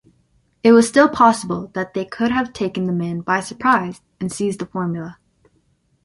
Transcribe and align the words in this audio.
It 0.63 0.71
was 0.71 0.87
still 0.87 1.07
possible 1.07 1.67
that 1.75 1.93
they 1.93 2.05
could 2.05 2.31
have 2.31 2.53
taken 2.53 2.85
the 2.85 2.91
man 2.91 3.19
by 3.21 3.39
surprise 3.39 4.01
and 4.19 4.31
seized 4.31 4.57
the 4.57 4.65
formulae. 4.65 5.11